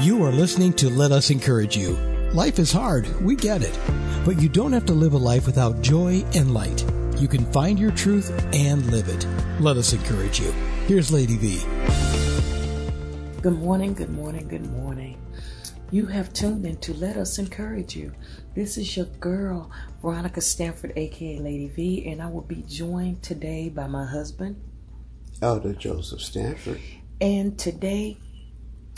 You 0.00 0.24
are 0.24 0.32
listening 0.32 0.72
to 0.74 0.88
Let 0.88 1.12
Us 1.12 1.28
Encourage 1.28 1.76
You. 1.76 1.92
Life 2.32 2.58
is 2.58 2.72
hard, 2.72 3.06
we 3.20 3.36
get 3.36 3.62
it. 3.62 3.78
But 4.24 4.40
you 4.40 4.48
don't 4.48 4.72
have 4.72 4.86
to 4.86 4.94
live 4.94 5.12
a 5.12 5.18
life 5.18 5.44
without 5.44 5.82
joy 5.82 6.24
and 6.34 6.54
light. 6.54 6.90
You 7.18 7.28
can 7.28 7.44
find 7.52 7.78
your 7.78 7.90
truth 7.90 8.30
and 8.54 8.86
live 8.86 9.10
it. 9.10 9.26
Let 9.60 9.76
us 9.76 9.92
encourage 9.92 10.40
you. 10.40 10.52
Here's 10.86 11.12
Lady 11.12 11.36
V. 11.36 11.62
Good 13.42 13.58
morning, 13.58 13.92
good 13.92 14.08
morning, 14.08 14.48
good 14.48 14.64
morning. 14.70 15.20
You 15.90 16.06
have 16.06 16.32
tuned 16.32 16.64
in 16.64 16.78
to 16.78 16.94
Let 16.94 17.18
Us 17.18 17.38
Encourage 17.38 17.94
You. 17.94 18.14
This 18.54 18.78
is 18.78 18.96
your 18.96 19.04
girl, 19.04 19.70
Veronica 20.00 20.40
Stanford, 20.40 20.94
aka 20.96 21.40
Lady 21.40 21.68
V, 21.68 22.10
and 22.10 22.22
I 22.22 22.28
will 22.28 22.40
be 22.40 22.64
joined 22.66 23.22
today 23.22 23.68
by 23.68 23.86
my 23.86 24.06
husband, 24.06 24.62
Elder 25.42 25.74
Joseph 25.74 26.22
Stanford. 26.22 26.80
And 27.20 27.58
today 27.58 28.16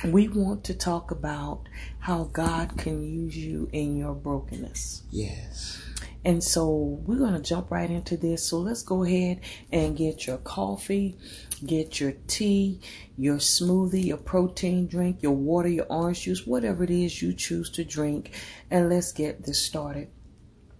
we 0.05 0.29
want 0.29 0.65
to 0.65 0.75
talk 0.75 1.11
about 1.11 1.69
how 2.01 2.25
God 2.25 2.77
can 2.77 3.03
use 3.03 3.37
you 3.37 3.69
in 3.73 3.97
your 3.97 4.15
brokenness. 4.15 5.03
Yes. 5.11 5.81
And 6.25 6.43
so 6.43 7.01
we're 7.05 7.19
going 7.19 7.35
to 7.35 7.41
jump 7.41 7.71
right 7.71 7.91
into 7.91 8.17
this. 8.17 8.45
So 8.45 8.59
let's 8.59 8.83
go 8.83 9.05
ahead 9.05 9.41
and 9.73 9.97
get 9.97 10.27
your 10.27 10.39
coffee, 10.39 11.17
get 11.65 12.01
your 12.01 12.13
tea, 12.27 12.81
your 13.17 13.37
smoothie, 13.37 14.07
your 14.07 14.19
protein 14.19 14.87
drink, 14.87 15.23
your 15.23 15.33
water, 15.33 15.69
your 15.69 15.87
orange 15.87 16.23
juice, 16.23 16.47
whatever 16.47 16.85
it 16.85 16.91
is 16.91 17.23
you 17.23 17.33
choose 17.33 17.71
to 17.71 17.85
drink, 17.85 18.33
and 18.71 18.89
let's 18.89 19.13
get 19.13 19.45
this 19.45 19.61
started. 19.61 20.09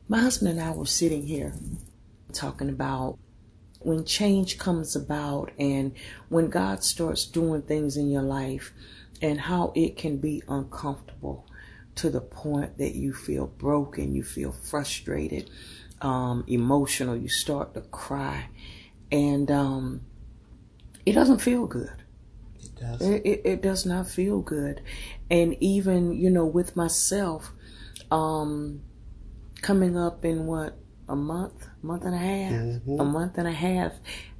My 0.09 0.21
husband 0.21 0.53
and 0.53 0.61
I 0.61 0.73
were 0.73 0.87
sitting 0.87 1.27
here 1.27 1.55
talking 2.33 2.69
about 2.69 3.19
when 3.81 4.05
change 4.05 4.59
comes 4.59 4.95
about 4.95 5.51
and 5.59 5.93
when 6.29 6.49
God 6.49 6.85
starts 6.85 7.25
doing 7.25 7.63
things 7.63 7.97
in 7.97 8.11
your 8.11 8.23
life 8.23 8.73
and 9.23 9.41
how 9.41 9.73
it 9.75 9.97
can 9.97 10.19
be 10.19 10.43
uncomfortable 10.49 11.47
to 11.95 12.11
the 12.11 12.21
point 12.21 12.79
that 12.79 12.95
you 12.95 13.15
feel 13.15 13.47
broken, 13.47 14.15
you 14.15 14.25
feel 14.25 14.53
frustrated, 14.53 15.49
um, 16.01 16.45
emotional, 16.49 17.17
you 17.17 17.29
start 17.29 17.75
to 17.75 17.81
cry, 17.81 18.49
and 19.13 19.51
um, 19.51 20.01
it 21.07 21.13
doesn't 21.13 21.39
feel 21.39 21.67
good. 21.67 21.93
It 22.61 22.75
does. 22.75 23.01
It, 23.01 23.23
it, 23.25 23.43
it, 23.45 23.63
does 23.63 23.87
not 23.87 24.09
feel 24.09 24.41
good. 24.41 24.83
And 25.31 25.57
even, 25.61 26.13
you 26.13 26.31
know, 26.31 26.47
with 26.47 26.75
myself, 26.75 27.53
um, 28.11 28.83
coming 29.61 29.97
up 29.97 30.25
in 30.25 30.47
what, 30.47 30.77
a 31.09 31.17
month, 31.17 31.69
month 31.83 32.05
and 32.05 32.15
a 32.15 32.19
half, 32.19 32.53
mm-hmm. 32.53 33.01
a 33.01 33.05
month 33.05 33.37
and 33.37 33.47
a 33.47 33.53
half, 33.53 33.93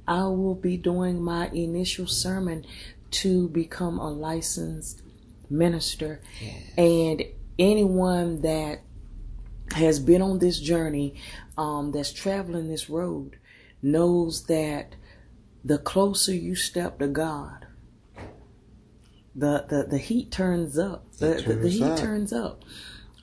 I 0.07 0.23
will 0.23 0.55
be 0.55 0.75
doing 0.75 1.21
my 1.21 1.49
initial 1.49 2.07
sermon 2.07 2.65
to 3.13 3.47
become 3.49 3.99
a 3.99 4.11
licensed 4.11 5.01
minister. 5.49 6.21
Yes. 6.41 6.77
And 6.77 7.23
anyone 7.57 8.41
that 8.41 8.81
has 9.73 9.99
been 9.99 10.21
on 10.21 10.39
this 10.39 10.59
journey, 10.59 11.15
um, 11.57 11.91
that's 11.91 12.11
traveling 12.11 12.69
this 12.69 12.89
road, 12.89 13.37
knows 13.81 14.45
that 14.47 14.95
the 15.63 15.77
closer 15.77 16.33
you 16.33 16.55
step 16.55 16.99
to 16.99 17.07
God, 17.07 17.67
the 19.35 19.65
the, 19.67 19.87
the 19.89 19.97
heat 19.97 20.31
turns 20.31 20.77
up. 20.77 21.11
The, 21.13 21.35
turns 21.35 21.45
the, 21.45 21.53
the, 21.55 21.69
heat 21.69 21.83
up. 21.83 21.99
turns 21.99 22.33
up. 22.33 22.63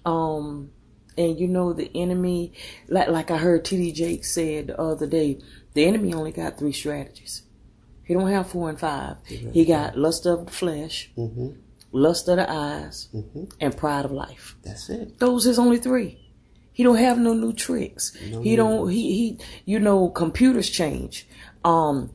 Um, 0.05 0.70
and 1.18 1.38
you 1.38 1.46
know 1.46 1.72
the 1.72 1.91
enemy, 1.94 2.52
like 2.88 3.08
like 3.08 3.30
I 3.30 3.36
heard 3.36 3.64
T.D. 3.64 3.92
Jakes 3.92 4.33
said 4.33 4.68
the 4.68 4.80
other 4.80 5.06
day, 5.06 5.41
the 5.74 5.84
enemy 5.84 6.14
only 6.14 6.33
got 6.33 6.58
three 6.58 6.72
strategies. 6.72 7.42
He 8.11 8.14
don't 8.14 8.28
have 8.28 8.48
four 8.48 8.69
and 8.69 8.80
five. 8.80 9.19
He 9.25 9.64
got 9.64 9.97
lust 9.97 10.27
of 10.27 10.47
the 10.47 10.50
flesh, 10.50 11.12
mm-hmm. 11.16 11.50
lust 11.92 12.27
of 12.27 12.39
the 12.39 12.50
eyes, 12.50 13.06
mm-hmm. 13.14 13.44
and 13.61 13.77
pride 13.77 14.05
of 14.05 14.11
life. 14.11 14.56
That's 14.64 14.91
it. 14.91 15.20
Those 15.20 15.47
is 15.47 15.61
only 15.61 15.78
three. 15.78 16.19
He 16.72 16.83
don't 16.83 16.97
have 16.97 17.19
no 17.19 17.34
new 17.34 17.52
tricks. 17.52 18.17
No 18.28 18.42
he 18.42 18.57
don't. 18.57 18.89
He 18.89 19.14
he. 19.14 19.39
You 19.64 19.79
know, 19.79 20.08
computers 20.08 20.68
change. 20.68 21.29
Um, 21.64 22.12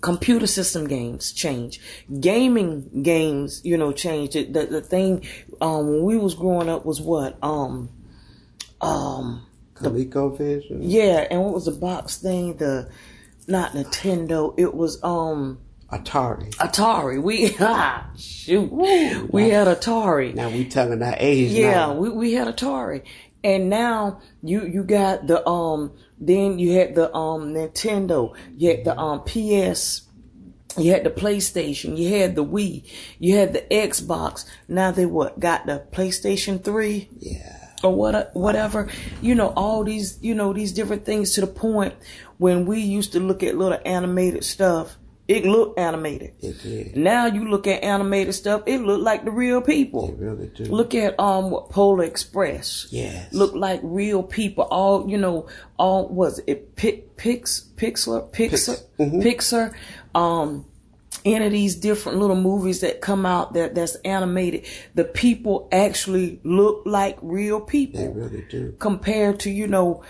computer 0.00 0.46
system 0.46 0.88
games 0.88 1.32
change. 1.32 1.82
Gaming 2.18 3.02
games, 3.02 3.60
you 3.62 3.76
know, 3.76 3.92
change. 3.92 4.32
The 4.32 4.44
the 4.44 4.80
thing 4.80 5.26
um, 5.60 5.86
when 5.86 6.02
we 6.04 6.16
was 6.16 6.34
growing 6.34 6.70
up 6.70 6.86
was 6.86 6.98
what 6.98 7.36
um 7.42 7.90
um. 8.80 9.46
ColecoVision. 9.74 10.78
Yeah, 10.80 11.26
and 11.30 11.44
what 11.44 11.52
was 11.52 11.66
the 11.66 11.72
box 11.72 12.16
thing? 12.16 12.56
The 12.56 12.88
not 13.46 13.72
Nintendo. 13.72 14.54
It 14.56 14.74
was 14.74 15.02
um 15.02 15.58
Atari. 15.90 16.54
Atari. 16.56 17.22
We 17.22 17.56
ah 17.60 18.08
shoot. 18.16 18.70
Woo, 18.70 19.28
we 19.30 19.50
had 19.50 19.66
Atari. 19.68 20.34
Now 20.34 20.50
we 20.50 20.64
telling 20.64 21.02
our 21.02 21.16
age. 21.18 21.52
Yeah, 21.52 21.70
now. 21.70 21.94
we 21.94 22.08
we 22.10 22.32
had 22.32 22.48
Atari, 22.48 23.02
and 23.44 23.70
now 23.70 24.20
you 24.42 24.66
you 24.66 24.84
got 24.84 25.26
the 25.26 25.46
um. 25.48 25.92
Then 26.18 26.58
you 26.58 26.72
had 26.72 26.94
the 26.94 27.14
um 27.14 27.52
Nintendo. 27.52 28.34
You 28.56 28.70
had 28.70 28.84
the 28.84 28.98
um 28.98 29.22
PS. 29.24 30.02
You 30.78 30.92
had 30.92 31.04
the 31.04 31.10
PlayStation. 31.10 31.96
You 31.96 32.18
had 32.18 32.34
the 32.36 32.44
Wii. 32.44 32.86
You 33.18 33.36
had 33.36 33.52
the 33.52 33.62
Xbox. 33.70 34.44
Now 34.68 34.90
they 34.90 35.06
what 35.06 35.38
got 35.40 35.66
the 35.66 35.86
PlayStation 35.92 36.62
Three. 36.62 37.08
Yeah 37.18 37.66
or 37.82 37.94
what 37.94 38.34
whatever 38.34 38.88
you 39.20 39.34
know 39.34 39.48
all 39.56 39.84
these 39.84 40.18
you 40.22 40.34
know 40.34 40.52
these 40.52 40.72
different 40.72 41.04
things 41.04 41.32
to 41.32 41.40
the 41.40 41.46
point 41.46 41.94
when 42.38 42.66
we 42.66 42.80
used 42.80 43.12
to 43.12 43.20
look 43.20 43.42
at 43.42 43.56
little 43.56 43.78
animated 43.84 44.44
stuff 44.44 44.98
it 45.28 45.44
looked 45.44 45.78
animated. 45.78 46.34
It 46.40 46.62
did. 46.62 46.96
Now 46.96 47.26
you 47.26 47.48
look 47.48 47.66
at 47.66 47.82
animated 47.82 48.34
stuff, 48.34 48.62
it 48.66 48.78
looked 48.78 49.02
like 49.02 49.24
the 49.24 49.32
real 49.32 49.60
people. 49.60 50.10
It 50.10 50.18
really 50.18 50.46
do. 50.48 50.64
Look 50.64 50.94
at 50.94 51.18
um 51.18 51.50
what 51.50 51.70
Polar 51.70 52.04
Express. 52.04 52.86
Yes. 52.90 53.32
Look 53.32 53.54
like 53.54 53.80
real 53.82 54.22
people. 54.22 54.64
All 54.64 55.08
you 55.10 55.18
know, 55.18 55.48
all 55.78 56.08
was 56.08 56.40
it 56.46 56.76
Pix 56.76 57.68
Pixar 57.76 58.30
Pixar 58.30 58.82
mm-hmm. 58.98 59.20
Pixar 59.20 59.74
um 60.14 60.64
any 61.24 61.46
of 61.46 61.52
these 61.52 61.74
different 61.74 62.18
little 62.18 62.40
movies 62.40 62.82
that 62.82 63.00
come 63.00 63.26
out 63.26 63.54
that 63.54 63.74
that's 63.74 63.96
animated, 64.04 64.64
the 64.94 65.02
people 65.02 65.68
actually 65.72 66.40
look 66.44 66.82
like 66.86 67.18
real 67.20 67.60
people. 67.60 68.00
They 68.00 68.20
really 68.20 68.46
do. 68.48 68.76
Compared 68.78 69.40
to, 69.40 69.50
you 69.50 69.66
know, 69.66 70.04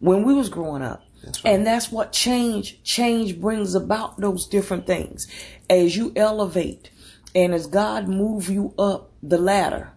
when 0.00 0.22
we 0.24 0.34
was 0.34 0.50
growing 0.50 0.82
up. 0.82 1.02
Right. 1.24 1.40
And 1.44 1.66
that's 1.66 1.92
what 1.92 2.12
change, 2.12 2.82
change 2.82 3.40
brings 3.40 3.74
about 3.74 4.18
those 4.18 4.46
different 4.46 4.86
things. 4.86 5.26
As 5.68 5.96
you 5.96 6.12
elevate 6.16 6.90
and 7.34 7.54
as 7.54 7.66
God 7.66 8.08
move 8.08 8.48
you 8.48 8.74
up 8.78 9.10
the 9.22 9.38
ladder, 9.38 9.92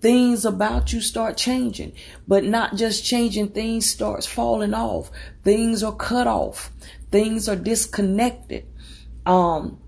things 0.00 0.44
about 0.44 0.92
you 0.92 1.00
start 1.00 1.36
changing, 1.36 1.92
but 2.26 2.44
not 2.44 2.76
just 2.76 3.04
changing, 3.04 3.48
things 3.48 3.90
starts 3.90 4.26
falling 4.26 4.74
off. 4.74 5.10
Things 5.44 5.82
are 5.82 5.94
cut 5.94 6.26
off. 6.26 6.70
Things 7.10 7.48
are 7.48 7.56
disconnected. 7.56 8.66
Um, 9.26 9.78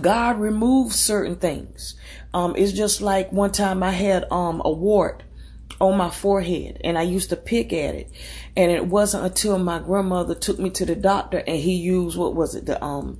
God 0.00 0.38
removes 0.38 0.96
certain 0.96 1.36
things. 1.36 1.94
Um, 2.32 2.54
it's 2.56 2.72
just 2.72 3.00
like 3.00 3.32
one 3.32 3.50
time 3.50 3.82
I 3.82 3.90
had 3.90 4.24
um, 4.30 4.62
a 4.64 4.70
wart 4.70 5.24
on 5.80 5.96
my 5.96 6.10
forehead 6.10 6.80
and 6.84 6.98
I 6.98 7.02
used 7.02 7.30
to 7.30 7.36
pick 7.36 7.72
at 7.72 7.94
it. 7.94 8.10
And 8.56 8.70
it 8.70 8.86
wasn't 8.86 9.24
until 9.24 9.58
my 9.58 9.78
grandmother 9.78 10.34
took 10.34 10.58
me 10.58 10.70
to 10.70 10.84
the 10.84 10.94
doctor 10.94 11.38
and 11.38 11.56
he 11.56 11.74
used, 11.74 12.18
what 12.18 12.34
was 12.34 12.54
it, 12.54 12.66
the, 12.66 12.82
um, 12.84 13.18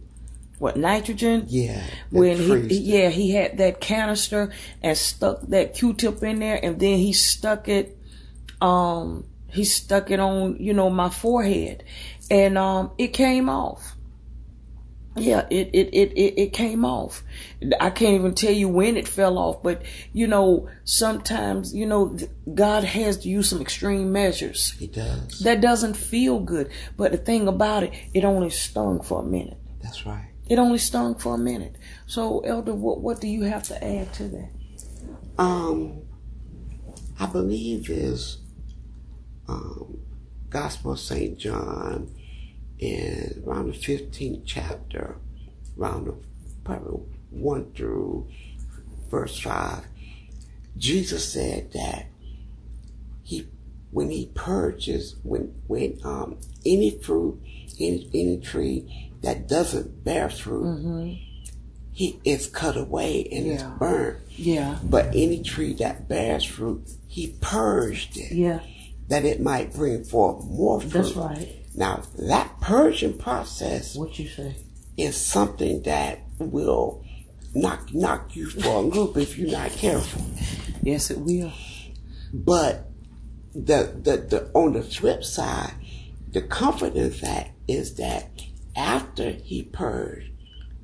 what, 0.58 0.76
nitrogen? 0.76 1.46
Yeah. 1.48 1.82
When 2.10 2.36
he, 2.36 2.78
yeah, 2.78 3.08
he 3.08 3.30
had 3.30 3.56
that 3.58 3.80
canister 3.80 4.52
and 4.82 4.96
stuck 4.96 5.40
that 5.48 5.74
Q-tip 5.74 6.22
in 6.22 6.40
there 6.40 6.60
and 6.62 6.78
then 6.78 6.98
he 6.98 7.14
stuck 7.14 7.68
it, 7.68 7.96
um, 8.60 9.24
he 9.48 9.64
stuck 9.64 10.10
it 10.10 10.20
on, 10.20 10.56
you 10.60 10.74
know, 10.74 10.90
my 10.90 11.08
forehead 11.08 11.82
and, 12.30 12.58
um, 12.58 12.90
it 12.98 13.08
came 13.08 13.48
off 13.48 13.96
yeah, 15.16 15.46
it, 15.50 15.70
it, 15.72 15.88
it, 15.92 16.12
it, 16.12 16.40
it 16.40 16.52
came 16.52 16.84
off. 16.84 17.24
I 17.80 17.90
can't 17.90 18.14
even 18.14 18.34
tell 18.34 18.52
you 18.52 18.68
when 18.68 18.96
it 18.96 19.08
fell 19.08 19.38
off, 19.38 19.62
but 19.62 19.82
you 20.12 20.26
know, 20.26 20.68
sometimes, 20.84 21.74
you 21.74 21.84
know, 21.84 22.16
God 22.54 22.84
has 22.84 23.18
to 23.18 23.28
use 23.28 23.48
some 23.48 23.60
extreme 23.60 24.12
measures. 24.12 24.72
He 24.78 24.86
does. 24.86 25.40
That 25.40 25.60
doesn't 25.60 25.94
feel 25.94 26.38
good. 26.38 26.70
But 26.96 27.10
the 27.10 27.18
thing 27.18 27.48
about 27.48 27.82
it, 27.82 27.92
it 28.14 28.24
only 28.24 28.50
stung 28.50 29.02
for 29.02 29.22
a 29.22 29.24
minute. 29.24 29.58
That's 29.82 30.06
right. 30.06 30.28
It 30.48 30.58
only 30.58 30.78
stung 30.78 31.16
for 31.16 31.34
a 31.34 31.38
minute. 31.38 31.76
So, 32.06 32.40
Elder, 32.40 32.74
what, 32.74 33.00
what 33.00 33.20
do 33.20 33.28
you 33.28 33.42
have 33.42 33.64
to 33.64 33.84
add 33.84 34.12
to 34.14 34.24
that? 34.28 34.50
Um, 35.38 36.02
I 37.18 37.26
believe 37.26 37.90
is, 37.90 38.38
um, 39.48 39.98
Gospel 40.48 40.92
of 40.92 41.00
St. 41.00 41.38
John, 41.38 42.12
in 42.80 43.42
around 43.46 43.66
the 43.72 43.78
15th 43.78 44.42
chapter, 44.46 45.16
around 45.78 46.06
the, 46.06 46.14
probably 46.64 47.02
1 47.30 47.72
through 47.72 48.28
verse 49.10 49.38
5, 49.40 49.84
Jesus 50.76 51.32
said 51.32 51.72
that 51.72 52.06
he 53.22 53.46
when 53.90 54.08
he 54.10 54.30
purges 54.34 55.16
when 55.22 55.52
when 55.66 55.98
um 56.04 56.38
any 56.64 56.90
fruit 56.90 57.40
any 57.80 58.08
any 58.14 58.38
tree 58.38 59.12
that 59.22 59.48
doesn't 59.48 60.04
bear 60.04 60.30
fruit 60.30 60.64
mm-hmm. 60.64 61.12
he 61.92 62.18
it's 62.24 62.46
cut 62.46 62.76
away 62.76 63.28
and 63.30 63.46
it's 63.46 63.62
Yeah. 63.62 63.76
burnt. 63.78 64.18
Yeah. 64.36 64.78
But 64.82 65.06
any 65.08 65.42
tree 65.42 65.74
that 65.74 66.08
bears 66.08 66.44
fruit, 66.44 66.88
he 67.08 67.36
purged 67.40 68.16
it 68.16 68.32
Yeah. 68.32 68.60
that 69.08 69.24
it 69.24 69.40
might 69.42 69.74
bring 69.74 70.04
forth 70.04 70.44
more 70.46 70.80
fruit. 70.80 70.92
That's 70.92 71.16
right. 71.16 71.48
Now 71.74 72.02
that 72.18 72.59
purging 72.70 73.18
process 73.18 73.96
What 73.96 74.16
you 74.18 74.28
say? 74.28 74.54
is 74.96 75.16
something 75.16 75.82
that 75.82 76.20
will 76.38 77.04
knock 77.52 77.92
knock 77.92 78.36
you 78.36 78.48
for 78.48 78.68
a 78.76 78.80
loop 78.80 79.16
if 79.16 79.36
you're 79.36 79.50
not 79.50 79.72
careful. 79.72 80.24
Yes, 80.80 81.10
it 81.10 81.18
will. 81.18 81.52
But 82.32 82.86
the, 83.52 83.92
the 84.00 84.16
the 84.18 84.50
on 84.54 84.74
the 84.74 84.82
flip 84.82 85.24
side, 85.24 85.74
the 86.30 86.42
comfort 86.42 86.94
in 86.94 87.10
that 87.22 87.50
is 87.66 87.96
that 87.96 88.28
after 88.76 89.30
he 89.30 89.64
purged, 89.64 90.30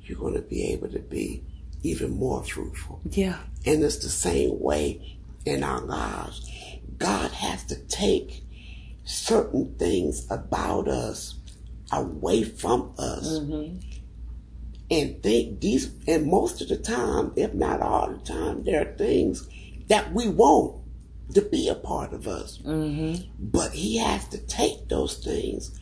you're 0.01 0.19
going 0.19 0.33
to 0.33 0.41
be 0.41 0.73
able 0.73 0.89
to 0.89 0.99
be 0.99 1.41
even 1.83 2.11
more 2.11 2.43
fruitful. 2.43 2.99
Yeah. 3.09 3.39
And 3.65 3.81
it's 3.81 3.99
the 3.99 4.09
same 4.09 4.59
way 4.59 5.17
in 5.45 5.63
our 5.63 5.79
lives. 5.79 6.51
God 6.97 7.31
has 7.31 7.63
to 7.65 7.75
take 7.87 8.43
certain 9.05 9.73
things 9.75 10.27
about 10.29 10.89
us 10.89 11.35
away 11.91 12.43
from 12.43 12.93
us. 12.97 13.39
Mm-hmm. 13.39 13.79
And 14.89 15.21
think 15.21 15.59
these, 15.59 15.91
and 16.07 16.27
most 16.27 16.61
of 16.61 16.69
the 16.69 16.77
time, 16.77 17.33
if 17.35 17.53
not 17.53 17.81
all 17.81 18.09
the 18.09 18.23
time, 18.23 18.63
there 18.63 18.81
are 18.81 18.97
things 18.97 19.47
that 19.87 20.13
we 20.13 20.29
want 20.29 20.81
to 21.33 21.41
be 21.41 21.67
a 21.67 21.75
part 21.75 22.13
of 22.13 22.27
us. 22.27 22.59
Mm-hmm. 22.59 23.23
But 23.37 23.71
He 23.71 23.97
has 23.97 24.27
to 24.29 24.37
take 24.37 24.87
those 24.87 25.17
things 25.17 25.77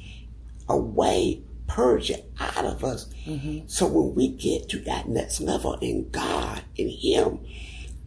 away, 0.68 1.44
purge 1.68 2.10
it 2.10 2.32
out 2.40 2.66
of 2.66 2.84
us. 2.84 3.14
Mm-hmm. 3.28 3.68
So 3.68 3.86
when 3.88 4.16
we 4.16 4.30
get 4.30 4.70
to 4.70 4.80
that 4.80 5.08
next 5.08 5.40
level 5.40 5.76
in 5.76 6.10
God, 6.10 6.64
in 6.76 6.90
Him, 6.90 7.40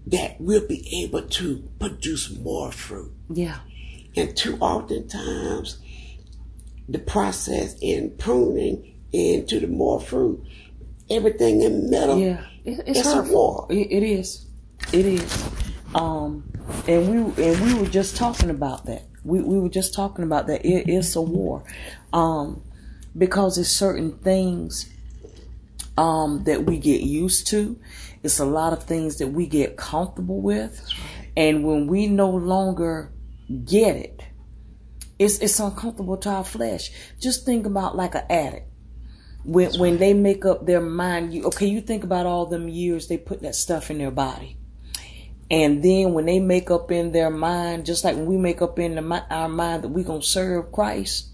that 0.06 0.41
we'll 0.41 0.67
be 0.67 1.05
able 1.05 1.23
to 1.23 1.69
produce 1.79 2.31
more 2.31 2.73
fruit. 2.73 3.12
Yeah. 3.29 3.59
And 4.17 4.37
too 4.37 4.59
often 4.61 5.06
times, 5.06 5.79
the 6.88 6.99
process 6.99 7.76
in 7.81 8.11
pruning 8.19 8.94
into 9.12 9.61
the 9.61 9.67
more 9.67 10.00
fruit, 10.00 10.43
everything 11.11 11.62
in 11.62 11.90
middle, 11.90 12.19
Yeah. 12.19 12.44
It, 12.64 12.81
it's 12.87 12.99
it's 13.00 13.08
a 13.08 13.17
hurtful. 13.17 13.35
war. 13.35 13.67
It, 13.70 13.90
it 13.90 14.02
is. 14.02 14.46
It 14.93 15.06
is. 15.06 15.49
Um, 15.94 16.44
and 16.87 17.08
we 17.37 17.44
and 17.44 17.61
we 17.61 17.75
were 17.81 17.88
just 17.88 18.17
talking 18.17 18.50
about 18.50 18.85
that. 18.87 19.05
We 19.25 19.40
we 19.40 19.58
were 19.58 19.70
just 19.70 19.94
talking 19.94 20.25
about 20.25 20.46
that. 20.49 20.64
It 20.67 20.88
is 20.88 21.17
a 21.17 21.23
war, 21.23 21.64
um, 22.12 22.62
because 23.17 23.56
it's 23.58 23.70
certain 23.70 24.19
things 24.19 24.90
um, 25.96 26.44
that 26.44 26.64
we 26.64 26.79
get 26.79 27.00
used 27.00 27.46
to. 27.49 27.79
It's 28.23 28.38
a 28.38 28.44
lot 28.44 28.73
of 28.75 28.82
things 28.85 29.17
that 29.17 29.29
we 29.29 29.46
get 29.46 29.76
comfortable 29.79 30.40
with, 30.43 30.87
and 31.37 31.64
when 31.64 31.87
we 31.87 32.06
no 32.06 32.29
longer 32.31 33.11
get 33.64 33.96
it, 33.96 34.23
it's 35.19 35.38
it's 35.38 35.61
uncomfortable 35.61 36.17
to 36.19 36.31
our 36.31 36.44
flesh. 36.44 36.91
Just 37.20 37.44
think 37.44 37.67
about 37.67 37.97
like 37.97 38.15
an 38.15 38.25
addict 38.31 38.69
when 39.44 39.79
when 39.79 39.99
they 39.99 40.12
make 40.12 40.44
up 40.44 40.67
their 40.67 40.81
mind 40.81 41.32
you 41.32 41.44
okay 41.44 41.67
you 41.67 41.81
think 41.81 42.05
about 42.05 42.26
all 42.26 42.47
them 42.47 42.69
years 42.69 43.09
they 43.09 43.17
put 43.17 43.41
that 43.41 43.55
stuff 43.55 43.91
in 43.91 43.99
their 43.99 44.11
body 44.11 44.59
and 45.50 45.82
then 45.82 46.12
when 46.12 46.26
they 46.26 46.38
make 46.38 46.70
up 46.70 46.91
in 46.91 47.12
their 47.12 47.31
mind 47.31 47.87
just 47.87 48.05
like 48.05 48.15
when 48.15 48.26
we 48.26 48.37
make 48.37 48.61
up 48.61 48.79
in 48.79 48.97
the, 48.97 49.25
our 49.31 49.49
mind 49.49 49.82
that 49.82 49.88
we're 49.88 50.05
going 50.05 50.20
to 50.20 50.26
serve 50.26 50.70
christ 50.73 51.31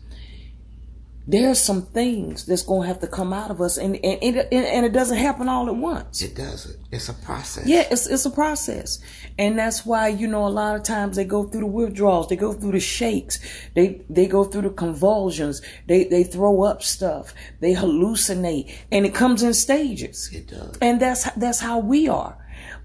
there's 1.27 1.59
some 1.59 1.83
things 1.83 2.45
that's 2.45 2.63
going 2.63 2.83
to 2.83 2.89
have 2.89 3.01
to 3.01 3.07
come 3.07 3.33
out 3.33 3.51
of 3.51 3.61
us 3.61 3.79
and 3.79 3.97
and, 4.05 4.23
and, 4.23 4.37
and 4.53 4.87
it 4.87 4.93
doesn't 4.93 5.17
happen 5.17 5.49
all 5.49 5.69
at 5.69 5.77
once 5.77 6.21
It 6.23 6.35
doesn't. 6.37 6.77
It's 6.91 7.09
a 7.09 7.15
process. 7.15 7.67
yeah, 7.67 7.85
it's 7.91 8.07
it's 8.07 8.27
a 8.27 8.31
process, 8.31 9.01
and 9.39 9.59
that's 9.59 9.85
why 9.87 10.09
you 10.09 10.27
know 10.27 10.47
a 10.47 10.49
lot 10.49 10.77
of 10.77 10.83
times 10.83 11.17
they 11.17 11.25
go 11.25 11.45
through 11.45 11.61
the 11.61 11.67
withdrawals, 11.67 12.29
they 12.29 12.37
go 12.37 12.53
through 12.53 12.73
the 12.73 12.81
shakes, 12.81 13.39
they 13.75 14.03
they 14.11 14.27
go 14.27 14.45
through 14.45 14.63
the 14.63 14.71
convulsions, 14.71 15.63
they 15.87 16.05
they 16.05 16.25
throw 16.25 16.63
up 16.63 16.83
stuff, 16.83 17.35
they 17.61 17.75
hallucinate, 17.75 18.73
and 18.93 19.07
it 19.07 19.15
comes 19.15 19.43
in 19.43 19.55
stages. 19.55 20.31
It 20.33 20.49
does. 20.49 20.77
And 20.81 21.01
that's 21.01 21.31
that's 21.33 21.61
how 21.61 21.79
we 21.79 22.07
are. 22.09 22.37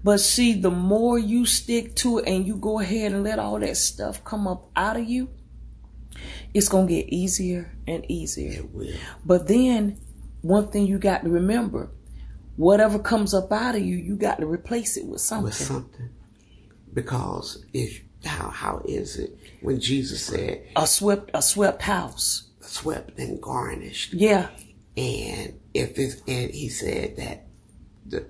But 0.02 0.18
see, 0.20 0.54
the 0.54 0.70
more 0.70 1.18
you 1.18 1.44
stick 1.46 1.94
to 1.96 2.18
it 2.18 2.26
and 2.26 2.46
you 2.46 2.56
go 2.56 2.80
ahead 2.80 3.12
and 3.12 3.22
let 3.22 3.38
all 3.38 3.58
that 3.60 3.76
stuff 3.76 4.24
come 4.24 4.48
up 4.48 4.70
out 4.74 4.96
of 4.96 5.04
you, 5.08 5.28
it's 6.54 6.68
gonna 6.68 6.86
get 6.88 7.08
easier 7.08 7.72
and 7.86 8.04
easier. 8.10 8.60
It 8.60 8.74
will. 8.74 8.94
But 9.24 9.48
then, 9.48 9.98
one 10.42 10.68
thing 10.68 10.86
you 10.86 10.98
got 10.98 11.22
to 11.24 11.30
remember, 11.30 11.90
whatever 12.56 12.98
comes 12.98 13.34
up 13.34 13.52
out 13.52 13.74
of 13.74 13.82
you, 13.82 13.96
you 13.96 14.16
got 14.16 14.40
to 14.40 14.46
replace 14.46 14.96
it 14.96 15.06
with 15.06 15.20
something. 15.20 15.44
With 15.44 15.54
something. 15.54 16.10
Because 16.92 17.64
if 17.72 18.02
how 18.24 18.50
how 18.50 18.82
is 18.84 19.16
it 19.18 19.38
when 19.62 19.80
Jesus 19.80 20.26
said 20.26 20.66
a 20.76 20.86
swept 20.86 21.30
a 21.32 21.40
swept 21.42 21.82
house. 21.82 22.48
swept 22.60 23.18
and 23.18 23.40
garnished? 23.40 24.12
Yeah, 24.12 24.48
And 24.96 25.58
if 25.72 25.98
it's 25.98 26.20
and 26.26 26.50
he 26.50 26.68
said 26.68 27.16
that 27.16 27.46
the 28.06 28.26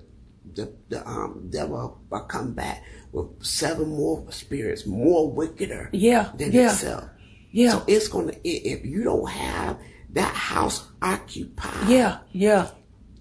the 0.53 0.73
the 0.89 1.07
um 1.07 1.47
devil 1.49 1.99
will 2.09 2.19
come 2.21 2.53
back 2.53 2.83
with 3.11 3.43
seven 3.43 3.89
more 3.89 4.31
spirits 4.31 4.85
more 4.85 5.29
wickeder 5.31 5.89
yeah, 5.91 6.31
than 6.35 6.51
yeah, 6.51 6.71
itself. 6.71 7.05
Yeah, 7.51 7.71
So 7.71 7.83
it's 7.87 8.07
gonna 8.07 8.33
if 8.43 8.85
you 8.85 9.03
don't 9.03 9.29
have 9.29 9.77
that 10.11 10.33
house 10.33 10.87
occupied, 11.01 11.87
yeah, 11.89 12.19
yeah. 12.31 12.69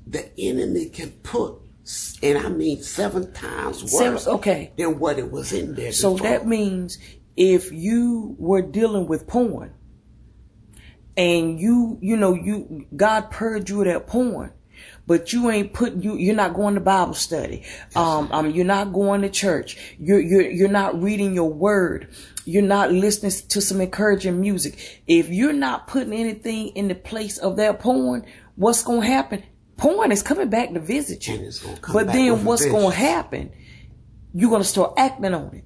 the 0.06 0.31
enemy 0.38 0.87
can 0.88 1.11
put 1.23 1.56
and 2.23 2.38
I 2.38 2.49
mean 2.49 2.82
seven 2.82 3.32
times 3.32 3.91
Seven- 3.91 4.15
worse 4.15 4.27
okay. 4.29 4.73
than 4.77 4.99
what 4.99 5.19
it 5.19 5.31
was 5.31 5.53
in 5.53 5.75
there. 5.75 5.93
So 5.93 6.15
before. 6.15 6.29
that 6.29 6.47
means 6.47 6.99
if 7.37 7.73
you 7.73 8.37
were 8.38 8.62
dealing 8.62 9.06
with 9.09 9.27
porn 9.27 9.73
and 11.17 11.59
you, 11.59 11.99
you 12.00 12.17
know, 12.17 12.35
you, 12.35 12.87
God 12.97 13.31
purged 13.31 13.69
you 13.71 13.81
of 13.81 13.87
that 13.87 14.06
porn, 14.06 14.53
but 15.06 15.32
you 15.32 15.50
ain't 15.50 15.73
put, 15.73 15.94
you, 15.97 16.17
you're 16.17 16.35
not 16.35 16.55
going 16.55 16.75
to 16.75 16.81
Bible 16.81 17.15
study. 17.15 17.65
Um, 17.94 18.31
um, 18.32 18.50
you're 18.50 18.65
not 18.65 18.93
going 18.93 19.23
to 19.23 19.29
church. 19.29 19.77
You're, 19.99 20.21
you're, 20.21 20.50
you're 20.50 20.69
not 20.69 21.00
reading 21.03 21.35
your 21.35 21.53
word. 21.53 22.09
You're 22.44 22.62
not 22.62 22.93
listening 22.93 23.32
to 23.49 23.61
some 23.61 23.81
encouraging 23.81 24.41
music. 24.41 25.03
If 25.06 25.29
you're 25.29 25.53
not 25.53 25.87
putting 25.87 26.12
anything 26.12 26.69
in 26.69 26.88
the 26.88 26.94
place 26.94 27.38
of 27.38 27.56
that 27.56 27.81
porn, 27.81 28.25
what's 28.56 28.82
going 28.82 29.03
to 29.03 29.06
happen? 29.06 29.43
Porn 29.77 30.12
is 30.12 30.23
coming 30.23 30.49
back 30.50 30.73
to 30.73 30.81
visit 30.81 31.27
you. 31.27 31.35
And 31.35 31.44
it's 31.47 31.59
gonna 31.59 31.77
come 31.79 31.93
But 31.94 32.12
then 32.12 32.44
what's 32.44 32.67
going 32.67 32.91
to 32.91 32.97
happen? 32.97 33.53
You're 34.32 34.51
going 34.51 34.63
to 34.63 34.69
start 34.69 34.94
acting 34.96 35.34
on 35.34 35.55
it 35.55 35.65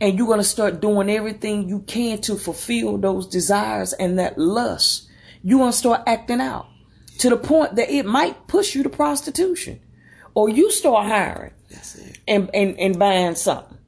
and 0.00 0.18
you're 0.18 0.26
going 0.26 0.40
to 0.40 0.44
start 0.44 0.80
doing 0.80 1.08
everything 1.08 1.68
you 1.68 1.80
can 1.80 2.20
to 2.22 2.36
fulfill 2.36 2.98
those 2.98 3.26
desires 3.26 3.92
and 3.92 4.18
that 4.18 4.38
lust. 4.38 5.08
You're 5.42 5.58
going 5.58 5.72
to 5.72 5.76
start 5.76 6.02
acting 6.06 6.40
out 6.40 6.66
to 7.18 7.30
the 7.30 7.36
point 7.36 7.76
that 7.76 7.90
it 7.90 8.06
might 8.06 8.46
push 8.46 8.74
you 8.74 8.82
to 8.82 8.90
prostitution 8.90 9.80
or 10.34 10.48
you 10.48 10.70
start 10.70 11.06
hiring 11.06 11.52
That's 11.70 11.94
it. 11.96 12.18
and, 12.26 12.50
and, 12.54 12.78
and 12.78 12.98
buying 12.98 13.34
something. 13.36 13.78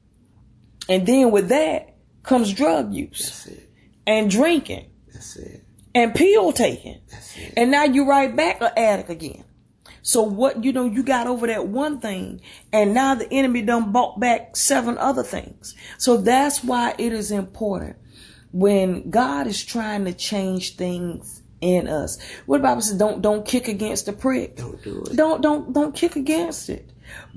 And 0.89 1.05
then 1.05 1.31
with 1.31 1.49
that 1.49 1.95
comes 2.23 2.53
drug 2.53 2.93
use 2.93 3.19
That's 3.19 3.47
it. 3.47 3.69
and 4.05 4.29
drinking 4.29 4.89
That's 5.13 5.35
it. 5.35 5.63
and 5.93 6.15
pill 6.15 6.51
taking. 6.53 7.01
That's 7.09 7.37
it. 7.37 7.53
And 7.57 7.71
now 7.71 7.83
you're 7.83 8.07
right 8.07 8.33
back 8.33 8.61
an 8.61 8.71
addict 8.77 9.09
again. 9.09 9.43
So 10.01 10.21
what 10.21 10.63
you 10.63 10.71
know, 10.71 10.85
you 10.85 11.03
got 11.03 11.27
over 11.27 11.47
that 11.47 11.67
one 11.67 11.99
thing, 11.99 12.39
and 12.71 12.93
now 12.93 13.15
the 13.15 13.29
enemy 13.29 13.61
done 13.61 13.91
bought 13.91 14.21
back 14.21 14.55
seven 14.55 14.97
other 14.97 15.23
things. 15.23 15.75
So 15.97 16.15
that's 16.15 16.63
why 16.63 16.95
it 16.97 17.11
is 17.11 17.29
important 17.29 17.97
when 18.53 19.09
God 19.09 19.47
is 19.47 19.61
trying 19.65 20.05
to 20.05 20.13
change 20.13 20.77
things 20.77 21.43
in 21.61 21.87
us. 21.87 22.17
What 22.45 22.57
the 22.59 22.63
Bible 22.63 22.81
says, 22.81 22.97
don't 22.97 23.21
don't 23.21 23.45
kick 23.45 23.67
against 23.67 24.05
the 24.05 24.13
prick. 24.13 24.55
Don't 24.57 24.81
do 24.83 25.01
it. 25.03 25.15
Don't 25.15 25.41
don't 25.41 25.73
don't 25.73 25.95
kick 25.95 26.15
against 26.15 26.69
it, 26.69 26.89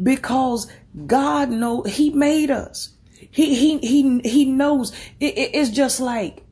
because 0.02 0.70
God 1.06 1.50
know 1.50 1.82
He 1.82 2.10
made 2.10 2.50
us. 2.50 2.90
He 3.30 3.54
he 3.54 3.78
he 3.78 4.20
he 4.20 4.44
knows. 4.44 4.92
It, 5.20 5.36
it- 5.38 5.50
it's 5.54 5.70
just 5.70 6.00
like 6.00 6.42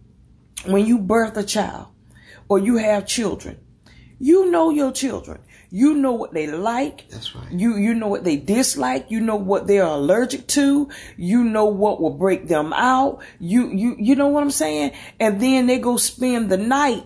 when 0.67 0.87
you 0.87 0.99
birth 0.99 1.37
a 1.37 1.45
child 1.45 1.87
or 2.49 2.59
you 2.59 2.77
have 2.77 3.07
children. 3.07 3.59
You 4.21 4.51
know 4.51 4.71
your 4.71 4.91
children. 4.91 5.39
You 5.71 5.95
know 5.95 6.13
what 6.13 6.33
they 6.33 6.47
like. 6.49 7.09
That's 7.09 7.35
right. 7.37 7.53
You 7.53 7.77
you 7.77 7.95
know 7.95 8.09
what 8.09 8.25
they 8.25 8.37
dislike. 8.37 9.11
You 9.11 9.21
know 9.21 9.37
what 9.37 9.67
they're 9.67 9.85
allergic 9.85 10.47
to. 10.49 10.89
You 11.17 11.45
know 11.45 11.67
what 11.67 12.01
will 12.01 12.17
break 12.17 12.49
them 12.49 12.73
out. 12.73 13.21
You 13.39 13.69
you 13.71 13.95
you 13.99 14.17
know 14.17 14.29
what 14.29 14.43
I'm 14.43 14.51
saying? 14.51 14.93
And 15.21 15.41
then 15.41 15.67
they 15.67 15.79
go 15.79 15.97
spend 15.99 16.51
the 16.51 16.57
night 16.57 17.05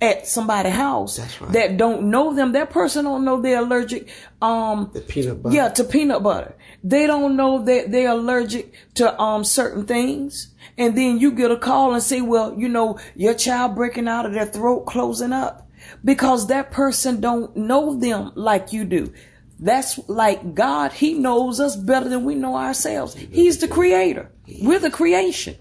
at 0.00 0.26
somebody's 0.28 0.74
house 0.74 1.18
right. 1.40 1.52
that 1.52 1.76
don't 1.76 2.10
know 2.10 2.34
them. 2.34 2.52
That 2.52 2.70
person 2.70 3.04
don't 3.04 3.24
know 3.24 3.40
they're 3.40 3.58
allergic. 3.58 4.08
Um, 4.40 4.90
The 4.92 5.00
peanut 5.00 5.42
butter. 5.42 5.54
yeah, 5.56 5.68
to 5.70 5.84
peanut 5.84 6.22
butter. 6.22 6.54
They 6.84 7.06
don't 7.06 7.36
know 7.36 7.64
that 7.64 7.90
they're 7.90 8.10
allergic 8.12 8.72
to 8.94 9.20
um 9.20 9.42
certain 9.44 9.86
things. 9.86 10.54
And 10.76 10.96
then 10.96 11.18
you 11.18 11.32
get 11.32 11.50
a 11.50 11.56
call 11.56 11.92
and 11.94 12.02
say, 12.02 12.20
well, 12.20 12.54
you 12.56 12.68
know, 12.68 12.98
your 13.16 13.34
child 13.34 13.74
breaking 13.74 14.06
out 14.06 14.26
of 14.26 14.32
their 14.32 14.46
throat 14.46 14.86
closing 14.86 15.32
up. 15.32 15.68
because 16.04 16.46
that 16.48 16.70
person 16.70 17.20
don't 17.20 17.56
know 17.56 17.98
them 17.98 18.30
like 18.36 18.72
you 18.72 18.84
do. 18.84 19.12
That's 19.58 19.98
like 20.08 20.54
God, 20.54 20.92
He 20.92 21.14
knows 21.14 21.58
us 21.58 21.74
better 21.74 22.08
than 22.08 22.24
we 22.24 22.36
know 22.36 22.54
ourselves. 22.56 23.14
He's 23.14 23.58
the 23.58 23.66
creator. 23.66 24.30
We're 24.62 24.78
the 24.78 24.90
creation. 24.90 25.56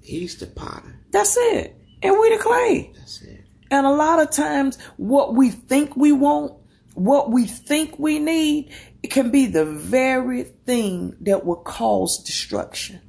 He's 0.00 0.36
the 0.38 0.46
potter. 0.46 1.00
That's 1.10 1.36
it. 1.36 1.76
And 2.02 2.14
we 2.18 2.34
the 2.34 2.42
clay. 2.42 2.92
That's 2.96 3.20
it. 3.22 3.35
And 3.70 3.86
a 3.86 3.90
lot 3.90 4.20
of 4.20 4.30
times 4.30 4.78
what 4.96 5.34
we 5.34 5.50
think 5.50 5.96
we 5.96 6.12
want, 6.12 6.52
what 6.94 7.30
we 7.30 7.46
think 7.46 7.98
we 7.98 8.18
need, 8.18 8.72
it 9.02 9.10
can 9.10 9.30
be 9.30 9.46
the 9.46 9.64
very 9.64 10.44
thing 10.44 11.16
that 11.22 11.44
will 11.44 11.56
cause 11.56 12.22
destruction 12.24 13.00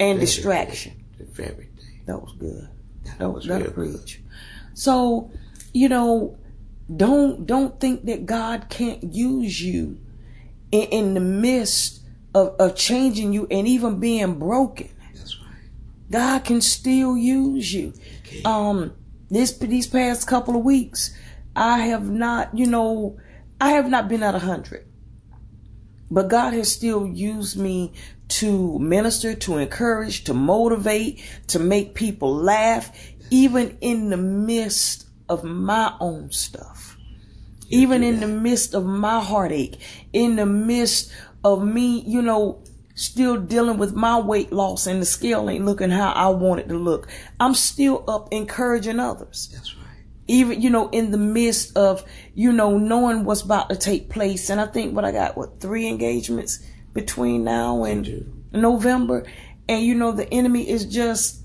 and 0.00 0.16
very 0.18 0.20
distraction. 0.20 1.04
The 1.18 1.24
very 1.24 1.68
thing. 1.76 2.02
That 2.06 2.22
was 2.22 2.32
good. 2.38 2.68
That 3.04 3.18
That 3.18 3.28
was 3.30 3.46
was 3.46 3.46
that'll 3.46 3.72
real 3.74 3.92
good. 3.92 4.00
preach. 4.00 4.22
So, 4.74 5.30
you 5.72 5.88
know, 5.88 6.38
don't 6.94 7.46
don't 7.46 7.80
think 7.80 8.04
that 8.06 8.26
God 8.26 8.66
can't 8.68 9.02
use 9.02 9.60
you 9.60 9.98
in, 10.72 10.82
in 10.82 11.14
the 11.14 11.20
midst 11.20 12.02
of, 12.34 12.54
of 12.58 12.76
changing 12.76 13.32
you 13.32 13.46
and 13.50 13.66
even 13.66 13.98
being 13.98 14.38
broken. 14.38 14.90
That's 15.14 15.38
right. 15.40 15.70
God 16.10 16.44
can 16.44 16.60
still 16.60 17.16
use 17.16 17.72
you. 17.72 17.92
Um, 18.44 18.92
this 19.28 19.56
these 19.58 19.86
past 19.86 20.26
couple 20.26 20.56
of 20.56 20.64
weeks, 20.64 21.14
I 21.54 21.78
have 21.86 22.08
not, 22.08 22.56
you 22.56 22.66
know, 22.66 23.18
I 23.60 23.70
have 23.70 23.88
not 23.88 24.08
been 24.08 24.22
at 24.22 24.34
a 24.34 24.40
hundred, 24.40 24.86
but 26.10 26.28
God 26.28 26.52
has 26.52 26.70
still 26.70 27.06
used 27.06 27.58
me 27.58 27.92
to 28.28 28.78
minister, 28.78 29.34
to 29.34 29.58
encourage, 29.58 30.24
to 30.24 30.34
motivate, 30.34 31.22
to 31.48 31.58
make 31.58 31.94
people 31.94 32.34
laugh, 32.34 32.90
even 33.30 33.78
in 33.80 34.10
the 34.10 34.16
midst 34.16 35.06
of 35.28 35.44
my 35.44 35.94
own 36.00 36.30
stuff, 36.30 36.96
even 37.68 38.02
in 38.02 38.20
the 38.20 38.28
midst 38.28 38.74
of 38.74 38.84
my 38.84 39.20
heartache, 39.20 39.80
in 40.12 40.36
the 40.36 40.46
midst 40.46 41.12
of 41.44 41.64
me, 41.64 42.00
you 42.06 42.22
know, 42.22 42.62
still 42.96 43.36
dealing 43.36 43.76
with 43.76 43.94
my 43.94 44.18
weight 44.18 44.50
loss 44.52 44.86
and 44.86 45.00
the 45.00 45.06
scale 45.06 45.48
ain't 45.48 45.66
looking 45.66 45.90
how 45.90 46.10
I 46.12 46.28
want 46.28 46.60
it 46.60 46.68
to 46.68 46.78
look. 46.78 47.08
I'm 47.38 47.54
still 47.54 48.02
up 48.08 48.28
encouraging 48.32 48.98
others. 48.98 49.50
That's 49.52 49.76
right. 49.76 49.84
even 50.26 50.60
you 50.60 50.70
know 50.70 50.88
in 50.88 51.10
the 51.12 51.18
midst 51.18 51.76
of 51.76 52.02
you 52.34 52.50
know 52.52 52.78
knowing 52.78 53.24
what's 53.24 53.42
about 53.42 53.68
to 53.68 53.76
take 53.76 54.10
place. 54.10 54.50
And 54.50 54.60
i 54.60 54.66
think 54.66 54.96
what 54.96 55.04
i 55.04 55.12
got 55.12 55.36
what 55.36 55.60
three 55.60 55.86
engagements 55.86 56.66
between 56.94 57.44
now 57.44 57.84
and 57.84 58.44
november? 58.50 59.24
And 59.68 59.84
you 59.84 59.94
know 59.94 60.12
the 60.12 60.32
enemy 60.32 60.68
is 60.68 60.86
just 60.86 61.42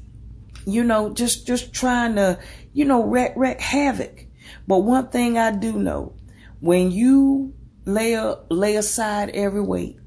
you 0.65 0.83
know 0.85 1.13
just 1.13 1.45
just 1.45 1.73
trying 1.73 2.15
to 2.15 2.39
you 2.71 2.85
know 2.85 3.03
wreck 3.03 3.33
wreck 3.35 3.59
havoc. 3.59 4.25
But 4.67 4.79
one 4.79 5.09
thing 5.09 5.37
i 5.37 5.51
do 5.51 5.73
know 5.73 6.15
when 6.61 6.91
you 6.91 7.53
lay 7.83 8.13
a, 8.13 8.37
lay 8.49 8.77
aside 8.77 9.31
every 9.31 9.61
weight 9.61 9.97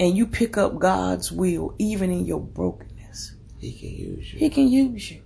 and 0.00 0.16
you 0.16 0.26
pick 0.26 0.56
up 0.56 0.78
god's 0.78 1.30
will 1.32 1.74
even 1.78 2.10
in 2.10 2.24
your 2.24 2.40
brokenness 2.40 3.34
He 3.58 3.72
can 3.72 3.90
use 3.90 4.32
you. 4.32 4.38
he 4.38 4.50
can 4.50 4.68
use 4.68 5.10
you 5.10 5.22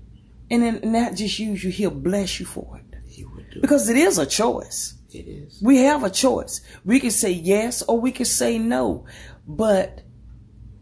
and 0.51 0.63
then 0.63 0.81
not 0.93 1.15
just 1.15 1.39
use 1.39 1.63
you 1.65 1.71
he'll 1.71 1.91
bless 1.91 2.39
you 2.41 2.47
for 2.47 2.79
it 2.79 2.99
He 3.07 3.25
would 3.25 3.51
do. 3.51 3.61
because 3.61 3.89
it 3.89 3.97
is 3.97 4.19
a 4.19 4.27
choice. 4.27 4.95
It 5.11 5.27
is. 5.27 5.59
We 5.63 5.79
have 5.79 6.05
a 6.05 6.11
choice. 6.11 6.61
We 6.85 7.01
can 7.01 7.11
say 7.11 7.31
yes 7.33 7.81
or 7.83 7.99
we 7.99 8.13
can 8.13 8.27
say 8.27 8.59
no. 8.59 9.07
But 9.47 10.03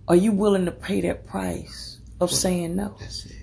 are 0.09 0.17
you 0.17 0.33
willing 0.33 0.65
to 0.65 0.73
pay 0.73 1.01
that 1.03 1.27
price 1.29 2.01
of 2.21 2.33
saying 2.33 2.75
no? 2.75 2.97
That's 2.99 3.25
it. 3.27 3.37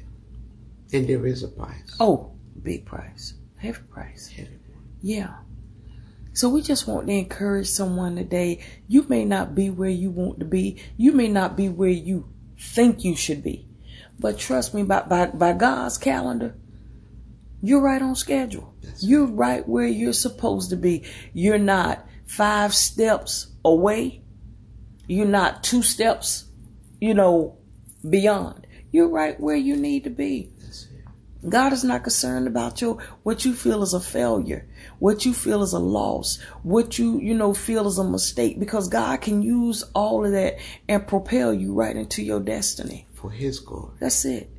And 0.92 1.08
there 1.08 1.26
is 1.26 1.42
a 1.44 1.48
price. 1.48 1.96
Oh, 2.02 2.32
big 2.62 2.84
price. 2.86 3.34
Heavy 3.56 3.80
price. 3.90 4.28
Heavy. 4.28 4.60
Yeah. 5.02 5.36
So 6.34 6.50
we 6.50 6.62
just 6.64 6.88
want 6.88 7.08
to 7.08 7.14
encourage 7.14 7.68
someone 7.68 8.16
today. 8.16 8.64
You 8.88 9.06
may 9.08 9.24
not 9.24 9.54
be 9.54 9.70
where 9.70 9.90
you 9.90 10.10
want 10.10 10.40
to 10.40 10.46
be. 10.46 10.82
You 10.98 11.12
may 11.12 11.28
not 11.28 11.56
be 11.56 11.70
where 11.70 11.90
you 11.90 12.28
think 12.58 13.04
you 13.04 13.16
should 13.16 13.44
be. 13.44 13.68
But 14.20 14.40
trust 14.40 14.74
me, 14.74 14.84
by, 14.84 15.02
by, 15.02 15.28
by 15.28 15.54
God's 15.54 15.98
calendar, 15.98 16.56
you're 17.62 17.82
right 17.82 18.02
on 18.02 18.16
schedule. 18.16 18.74
You're 19.00 19.28
right 19.28 19.68
where 19.68 19.88
you're 19.88 20.14
supposed 20.14 20.72
to 20.72 20.76
be. 20.76 21.06
You're 21.34 21.60
not 21.60 22.06
five 22.26 22.74
steps 22.74 23.48
away. 23.64 24.24
You're 25.08 25.26
not 25.28 25.64
two 25.64 25.84
steps, 25.84 26.46
you 27.00 27.14
know, 27.14 27.58
beyond. 28.10 28.66
You're 28.92 29.08
right 29.08 29.40
where 29.40 29.56
you 29.56 29.76
need 29.76 30.04
to 30.06 30.10
be. 30.10 30.52
God 31.48 31.74
is 31.74 31.84
not 31.84 32.04
concerned 32.04 32.48
about 32.48 32.82
your 32.82 33.00
what 33.24 33.44
you 33.44 33.54
feel 33.54 33.84
is 33.84 33.94
a 33.94 34.00
failure, 34.00 34.68
what 35.00 35.26
you 35.26 35.34
feel 35.34 35.62
is 35.62 35.74
a 35.74 35.80
loss, 35.80 36.42
what 36.64 36.98
you 36.98 37.20
you 37.20 37.34
know 37.34 37.54
feel 37.54 37.88
is 37.88 37.98
a 37.98 38.04
mistake 38.04 38.60
because 38.60 38.88
God 38.88 39.22
can 39.22 39.42
use 39.42 39.84
all 39.94 40.26
of 40.26 40.32
that 40.32 40.58
and 40.88 41.08
propel 41.08 41.54
you 41.54 41.74
right 41.74 41.96
into 41.96 42.24
your 42.24 42.40
destiny. 42.40 43.08
For 43.14 43.30
His 43.30 43.60
glory. 43.60 43.94
That's 44.00 44.24
it. 44.26 44.50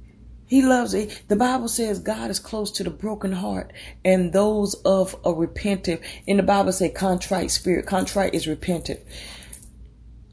He 0.46 0.62
loves 0.62 0.92
it. 0.92 1.22
The 1.28 1.36
Bible 1.36 1.68
says 1.68 1.98
God 1.98 2.30
is 2.30 2.38
close 2.38 2.70
to 2.72 2.84
the 2.84 2.90
broken 2.90 3.32
heart 3.32 3.72
and 4.04 4.32
those 4.32 4.74
of 4.84 5.16
a 5.24 5.32
repentant. 5.32 6.02
In 6.26 6.36
the 6.36 6.42
Bible 6.42 6.72
say 6.72 6.90
contrite 6.90 7.50
spirit. 7.50 7.86
Contrite 7.86 8.34
is 8.34 8.46
repentant. 8.46 9.00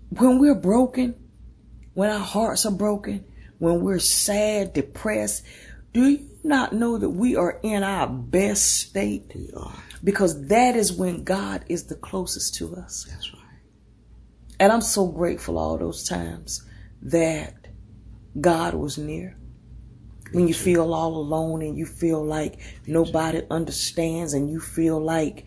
When 0.09 0.37
we're 0.39 0.55
broken, 0.55 1.15
when 1.93 2.09
our 2.09 2.19
hearts 2.19 2.65
are 2.65 2.71
broken, 2.71 3.23
when 3.59 3.81
we're 3.81 3.99
sad, 3.99 4.73
depressed, 4.73 5.43
do 5.93 6.07
you 6.07 6.29
not 6.43 6.73
know 6.73 6.97
that 6.97 7.09
we 7.09 7.35
are 7.35 7.59
in 7.63 7.83
our 7.83 8.07
best 8.07 8.79
state? 8.89 9.31
We 9.35 9.51
are. 9.55 9.73
Because 10.03 10.47
that 10.47 10.75
is 10.75 10.91
when 10.91 11.23
God 11.23 11.63
is 11.67 11.85
the 11.85 11.95
closest 11.95 12.55
to 12.55 12.75
us. 12.75 13.07
That's 13.09 13.33
right. 13.33 13.41
And 14.59 14.71
I'm 14.71 14.81
so 14.81 15.07
grateful 15.07 15.57
all 15.57 15.77
those 15.77 16.07
times 16.07 16.63
that 17.01 17.67
God 18.39 18.73
was 18.73 18.97
near. 18.97 19.37
When 20.31 20.47
you 20.47 20.53
feel 20.53 20.93
all 20.93 21.17
alone 21.17 21.61
and 21.61 21.77
you 21.77 21.85
feel 21.85 22.23
like 22.23 22.59
nobody 22.87 23.41
understands 23.51 24.33
and 24.33 24.49
you 24.49 24.61
feel 24.61 24.99
like, 24.99 25.45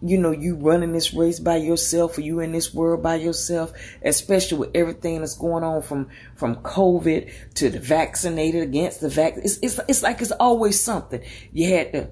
you 0.00 0.16
know, 0.16 0.30
you 0.30 0.54
running 0.54 0.92
this 0.92 1.12
race 1.12 1.40
by 1.40 1.56
yourself 1.56 2.18
or 2.18 2.20
you 2.20 2.40
in 2.40 2.52
this 2.52 2.72
world 2.72 3.02
by 3.02 3.16
yourself, 3.16 3.72
especially 4.02 4.58
with 4.58 4.70
everything 4.74 5.20
that's 5.20 5.36
going 5.36 5.64
on 5.64 5.82
from, 5.82 6.08
from 6.36 6.56
COVID 6.56 7.32
to 7.54 7.68
the 7.68 7.80
vaccinated 7.80 8.62
against 8.62 9.00
the 9.00 9.08
vac. 9.08 9.36
It's, 9.38 9.58
it's, 9.60 9.80
it's 9.88 10.02
like 10.02 10.20
it's 10.20 10.30
always 10.32 10.80
something. 10.80 11.22
You 11.52 11.74
had 11.74 11.92
the, 11.92 12.10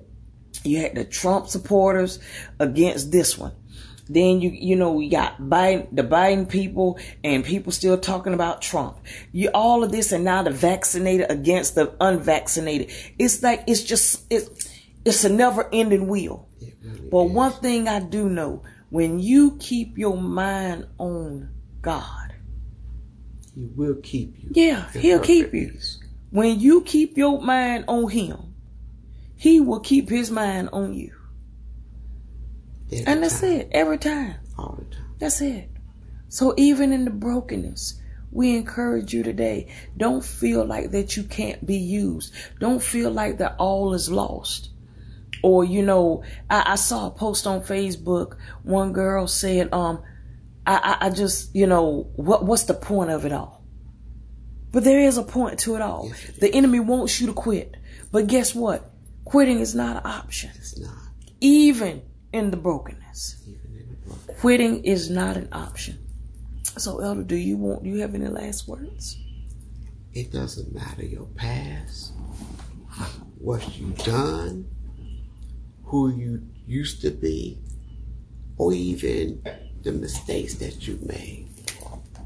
you 0.64 0.78
had 0.78 0.96
the 0.96 1.04
Trump 1.04 1.48
supporters 1.48 2.18
against 2.58 3.12
this 3.12 3.38
one. 3.38 3.52
Then 4.08 4.40
you 4.40 4.50
you 4.50 4.76
know 4.76 4.92
we 4.92 5.08
got 5.08 5.40
Biden, 5.40 5.88
the 5.90 6.02
Biden 6.02 6.48
people, 6.48 6.98
and 7.24 7.44
people 7.44 7.72
still 7.72 7.98
talking 7.98 8.34
about 8.34 8.62
Trump. 8.62 8.98
You 9.32 9.50
all 9.52 9.82
of 9.82 9.90
this, 9.90 10.12
and 10.12 10.24
now 10.24 10.44
the 10.44 10.50
vaccinated 10.50 11.28
against 11.28 11.74
the 11.74 11.92
unvaccinated. 12.00 12.92
It's 13.18 13.42
like 13.42 13.64
it's 13.66 13.82
just 13.82 14.24
it's 14.30 14.65
it's 15.06 15.24
a 15.24 15.28
never 15.28 15.68
ending 15.72 16.08
wheel. 16.08 16.48
Really 16.82 17.08
But 17.10 17.24
is. 17.26 17.32
one 17.32 17.52
thing 17.52 17.88
I 17.88 18.00
do 18.00 18.28
know: 18.28 18.62
when 18.90 19.18
you 19.18 19.56
keep 19.58 19.96
your 19.98 20.16
mind 20.16 20.86
on 20.98 21.50
God, 21.82 22.34
He 23.54 23.66
will 23.74 23.96
keep 24.02 24.34
you. 24.38 24.50
yeah, 24.52 24.90
He'll 24.92 25.20
keep 25.20 25.52
you. 25.54 25.70
peace. 25.70 25.98
When 26.30 26.60
you 26.60 26.82
keep 26.82 27.16
your 27.16 27.40
mind 27.40 27.84
on 27.88 28.10
Him, 28.10 28.54
He 29.36 29.60
will 29.60 29.80
keep 29.80 30.08
His 30.08 30.30
mind 30.30 30.68
on 30.72 30.92
you, 30.94 31.12
Every 32.92 33.06
and 33.06 33.22
that's 33.22 33.40
time, 33.40 33.50
it 33.52 33.68
every 33.72 33.98
time. 33.98 34.34
All 34.58 34.76
the 34.78 34.94
time. 34.94 35.04
That's 35.18 35.40
it. 35.40 35.70
So 36.28 36.54
even 36.56 36.92
in 36.92 37.04
the 37.04 37.10
brokenness, 37.10 38.00
we 38.30 38.56
encourage 38.56 39.14
you 39.14 39.22
today. 39.22 39.68
Don't 39.96 40.24
feel 40.24 40.64
like 40.64 40.90
that 40.90 41.16
you 41.16 41.22
can't 41.22 41.64
be 41.64 41.76
used. 41.76 42.32
Don't 42.60 42.82
feel 42.82 43.10
like 43.10 43.38
that 43.38 43.54
all 43.58 43.94
is 43.94 44.10
lost. 44.10 44.70
Or, 45.42 45.64
you 45.64 45.82
know, 45.82 46.24
I, 46.50 46.72
I 46.72 46.74
saw 46.76 47.06
a 47.06 47.10
post 47.10 47.46
on 47.46 47.60
Facebook. 47.60 48.36
One 48.62 48.92
girl 48.92 49.26
said, 49.26 49.72
um, 49.72 50.02
I, 50.66 50.96
I, 51.00 51.06
I 51.06 51.10
just, 51.10 51.54
you 51.54 51.66
know, 51.66 52.10
what, 52.16 52.44
what's 52.44 52.64
the 52.64 52.74
point 52.74 53.10
of 53.10 53.24
it 53.24 53.32
all? 53.32 53.64
But 54.72 54.84
there 54.84 55.00
is 55.00 55.16
a 55.16 55.22
point 55.22 55.58
to 55.60 55.76
it 55.76 55.82
all. 55.82 56.08
Yes, 56.08 56.28
it 56.28 56.40
the 56.40 56.54
enemy 56.54 56.80
wants 56.80 57.20
you 57.20 57.26
to 57.28 57.32
quit. 57.32 57.76
But 58.12 58.26
guess 58.26 58.54
what? 58.54 58.90
Quitting 59.24 59.60
is 59.60 59.74
not 59.74 59.96
an 59.96 60.02
option. 60.04 60.50
It's 60.54 60.78
not. 60.78 60.94
Even 61.40 62.02
in 62.32 62.50
the 62.50 62.56
brokenness. 62.56 63.42
Even 63.46 63.76
in 63.78 63.88
the 63.88 64.08
book. 64.08 64.38
Quitting 64.38 64.84
is 64.84 65.08
not 65.10 65.36
an 65.36 65.48
option. 65.52 65.98
So, 66.78 67.00
Elder, 67.00 67.22
do 67.22 67.36
you 67.36 67.56
want? 67.56 67.84
Do 67.84 67.90
you 67.90 68.00
have 68.00 68.14
any 68.14 68.28
last 68.28 68.68
words? 68.68 69.16
It 70.12 70.32
doesn't 70.32 70.74
matter 70.74 71.04
your 71.04 71.26
past, 71.36 72.12
what 73.38 73.78
you've 73.78 73.98
done, 73.98 74.66
who 75.86 76.10
you 76.14 76.42
used 76.66 77.00
to 77.02 77.10
be, 77.10 77.58
or 78.58 78.72
even 78.72 79.42
the 79.82 79.92
mistakes 79.92 80.54
that 80.54 80.86
you 80.86 80.98
made. 81.02 81.48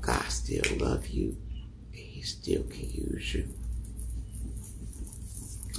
God 0.01 0.25
still 0.25 0.65
love 0.79 1.09
you, 1.09 1.37
and 1.93 2.01
He 2.01 2.23
still 2.23 2.63
can 2.65 2.91
use 2.91 3.35
you. 3.35 3.49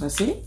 That's 0.00 0.20
it. 0.20 0.44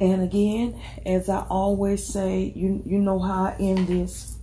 And 0.00 0.22
again, 0.22 0.80
as 1.06 1.28
I 1.28 1.46
always 1.48 2.04
say, 2.04 2.52
you 2.56 2.82
you 2.84 2.98
know 2.98 3.18
how 3.18 3.44
I 3.44 3.56
end 3.58 3.86
this. 3.86 4.36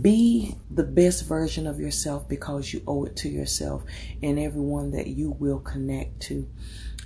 Be 0.00 0.56
the 0.70 0.82
best 0.82 1.26
version 1.26 1.66
of 1.66 1.78
yourself 1.78 2.28
because 2.28 2.72
you 2.72 2.82
owe 2.88 3.04
it 3.04 3.16
to 3.18 3.28
yourself 3.28 3.84
and 4.22 4.38
everyone 4.38 4.90
that 4.90 5.06
you 5.06 5.30
will 5.38 5.60
connect 5.60 6.20
to. 6.22 6.48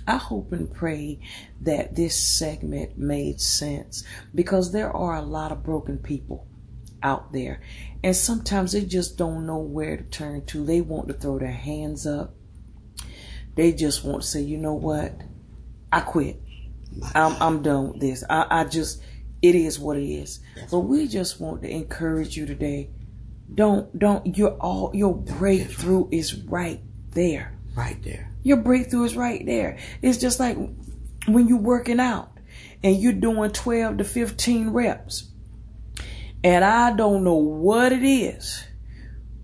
I 0.07 0.17
hope 0.17 0.51
and 0.51 0.73
pray 0.73 1.19
that 1.61 1.95
this 1.95 2.15
segment 2.15 2.97
made 2.97 3.39
sense 3.39 4.03
because 4.33 4.71
there 4.71 4.91
are 4.91 5.15
a 5.15 5.21
lot 5.21 5.51
of 5.51 5.63
broken 5.63 5.97
people 5.97 6.47
out 7.03 7.31
there. 7.33 7.61
And 8.03 8.15
sometimes 8.15 8.71
they 8.71 8.81
just 8.81 9.17
don't 9.17 9.45
know 9.45 9.57
where 9.57 9.97
to 9.97 10.03
turn 10.03 10.45
to. 10.47 10.65
They 10.65 10.81
want 10.81 11.07
to 11.07 11.13
throw 11.13 11.39
their 11.39 11.51
hands 11.51 12.05
up. 12.05 12.35
They 13.55 13.73
just 13.73 14.03
want 14.03 14.23
to 14.23 14.27
say, 14.27 14.41
you 14.41 14.57
know 14.57 14.73
what? 14.73 15.13
I 15.91 16.01
quit. 16.01 16.41
I'm, 17.13 17.35
I'm 17.41 17.61
done 17.61 17.91
with 17.91 18.01
this. 18.01 18.23
I, 18.29 18.47
I 18.49 18.63
just, 18.65 19.01
it 19.41 19.55
is 19.55 19.79
what 19.79 19.97
it 19.97 20.09
is. 20.09 20.39
But 20.69 20.79
we 20.79 21.07
just 21.07 21.39
want 21.39 21.61
to 21.63 21.69
encourage 21.69 22.37
you 22.37 22.45
today. 22.45 22.89
Don't, 23.53 23.97
don't, 23.97 24.37
your 24.37 24.51
all, 24.53 24.91
your 24.93 25.15
breakthrough 25.15 26.07
is 26.11 26.35
right 26.43 26.79
there. 27.11 27.57
Right 27.75 28.01
there. 28.03 28.30
Your 28.43 28.57
breakthrough 28.57 29.03
is 29.03 29.15
right 29.15 29.45
there. 29.45 29.77
It's 30.01 30.17
just 30.17 30.39
like 30.39 30.57
when 31.27 31.47
you're 31.47 31.57
working 31.57 31.99
out 31.99 32.31
and 32.83 32.95
you're 32.97 33.13
doing 33.13 33.51
12 33.51 33.97
to 33.97 34.03
15 34.03 34.69
reps. 34.69 35.29
And 36.43 36.65
I 36.65 36.95
don't 36.95 37.23
know 37.23 37.35
what 37.35 37.91
it 37.91 38.03
is, 38.03 38.63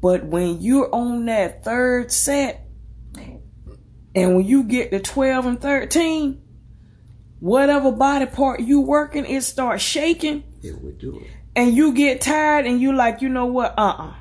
but 0.02 0.26
when 0.26 0.62
you're 0.62 0.94
on 0.94 1.26
that 1.26 1.64
third 1.64 2.12
set 2.12 2.68
and 4.16 4.36
when 4.36 4.46
you 4.46 4.64
get 4.64 4.90
to 4.90 5.00
12 5.00 5.46
and 5.46 5.62
13, 5.62 6.42
whatever 7.40 7.92
body 7.92 8.26
part 8.26 8.62
you 8.62 8.82
working, 8.82 9.26
it 9.26 9.42
starts 9.42 9.84
shaking. 9.84 10.44
It 10.64 10.82
would 10.82 10.98
do 10.98 11.20
it. 11.20 11.28
And 11.56 11.76
you 11.76 11.94
get 11.94 12.22
tired 12.22 12.66
and 12.66 12.82
you 12.82 12.94
like, 12.94 13.22
you 13.22 13.30
know 13.30 13.46
what? 13.46 13.78
Uh-uh. 13.78 14.16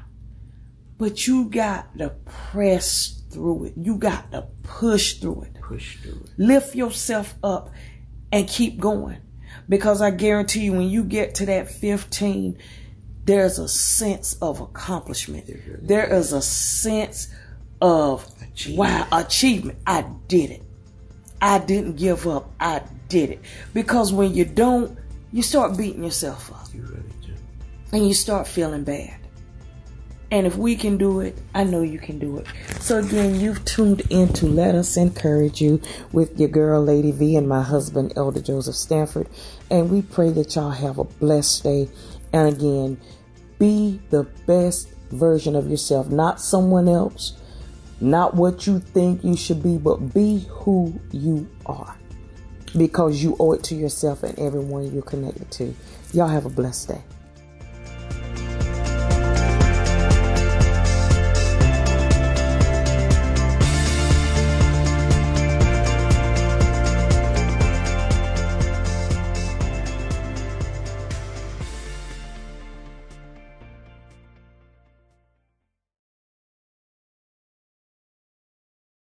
But 0.98 1.26
you 1.26 1.46
got 1.48 1.96
to 1.96 2.10
press 2.26 3.15
through 3.36 3.66
it. 3.66 3.74
You 3.76 3.96
got 3.98 4.32
to 4.32 4.46
push 4.62 5.14
through 5.20 5.42
it. 5.42 5.60
Push 5.60 5.98
through 5.98 6.24
it. 6.24 6.30
Lift 6.38 6.74
yourself 6.74 7.34
up 7.44 7.70
and 8.32 8.48
keep 8.48 8.80
going. 8.80 9.18
Because 9.68 10.00
I 10.00 10.10
guarantee 10.10 10.64
you, 10.64 10.72
when 10.72 10.88
you 10.88 11.04
get 11.04 11.34
to 11.36 11.46
that 11.46 11.70
15, 11.70 12.56
there's 13.24 13.58
a 13.58 13.68
sense 13.68 14.34
of 14.40 14.60
accomplishment. 14.60 15.44
There 15.86 16.12
is 16.12 16.32
a 16.32 16.40
sense 16.42 17.28
of, 17.82 18.26
Achievement. 18.52 18.78
wow, 18.78 19.08
achievement. 19.20 19.78
I 19.86 20.02
did 20.28 20.50
it. 20.50 20.62
I 21.42 21.58
didn't 21.58 21.96
give 21.96 22.26
up. 22.26 22.50
I 22.58 22.82
did 23.08 23.30
it. 23.30 23.40
Because 23.74 24.12
when 24.12 24.32
you 24.34 24.44
don't, 24.46 24.98
you 25.32 25.42
start 25.42 25.76
beating 25.76 26.02
yourself 26.04 26.50
up 26.52 26.68
You 26.72 26.82
really 26.82 27.02
do. 27.26 27.34
and 27.92 28.06
you 28.08 28.14
start 28.14 28.46
feeling 28.48 28.84
bad. 28.84 29.18
And 30.30 30.46
if 30.46 30.56
we 30.56 30.74
can 30.74 30.96
do 30.96 31.20
it, 31.20 31.38
I 31.54 31.62
know 31.62 31.82
you 31.82 32.00
can 32.00 32.18
do 32.18 32.38
it. 32.38 32.46
So 32.80 32.98
again, 32.98 33.38
you've 33.38 33.64
tuned 33.64 34.02
in 34.10 34.32
to 34.34 34.46
Let 34.46 34.74
Us 34.74 34.96
Encourage 34.96 35.60
You 35.60 35.80
with 36.10 36.38
your 36.38 36.48
girl 36.48 36.82
Lady 36.82 37.12
V 37.12 37.36
and 37.36 37.48
my 37.48 37.62
husband 37.62 38.12
Elder 38.16 38.40
Joseph 38.40 38.74
Stanford. 38.74 39.28
And 39.70 39.88
we 39.88 40.02
pray 40.02 40.30
that 40.30 40.56
y'all 40.56 40.70
have 40.70 40.98
a 40.98 41.04
blessed 41.04 41.62
day. 41.62 41.88
And 42.32 42.48
again, 42.48 43.00
be 43.58 44.00
the 44.10 44.24
best 44.46 44.90
version 45.10 45.54
of 45.54 45.70
yourself, 45.70 46.08
not 46.08 46.40
someone 46.40 46.88
else, 46.88 47.40
not 48.00 48.34
what 48.34 48.66
you 48.66 48.80
think 48.80 49.22
you 49.22 49.36
should 49.36 49.62
be, 49.62 49.78
but 49.78 50.12
be 50.12 50.44
who 50.48 51.00
you 51.12 51.48
are. 51.66 51.96
Because 52.76 53.22
you 53.22 53.36
owe 53.38 53.52
it 53.52 53.62
to 53.64 53.76
yourself 53.76 54.24
and 54.24 54.36
everyone 54.40 54.92
you're 54.92 55.02
connected 55.02 55.50
to. 55.52 55.74
Y'all 56.12 56.28
have 56.28 56.46
a 56.46 56.50
blessed 56.50 56.88
day. 56.88 57.02